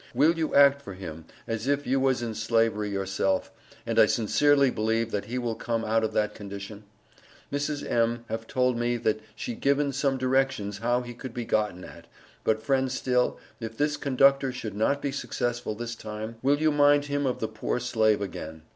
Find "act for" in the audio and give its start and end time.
0.55-0.95